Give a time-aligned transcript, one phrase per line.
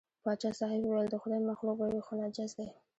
[0.23, 2.67] پاچا صاحب وویل د خدای مخلوق به وي خو نجس دی.